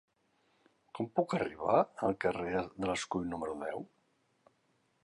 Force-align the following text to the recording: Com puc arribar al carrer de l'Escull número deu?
Com 0.99 1.09
puc 1.19 1.35
arribar 1.39 1.75
al 2.09 2.17
carrer 2.27 2.65
de 2.79 2.91
l'Escull 2.93 3.31
número 3.35 3.61
deu? 3.63 3.87